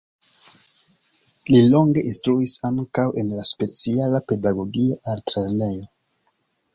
[1.55, 5.85] Li longe instruis ankaŭ en la speciala pedagogia altlernejo.